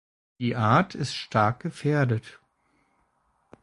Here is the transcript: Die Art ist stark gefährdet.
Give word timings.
Die 0.39 0.55
Art 0.55 0.95
ist 0.95 1.13
stark 1.13 1.59
gefährdet. 1.59 2.39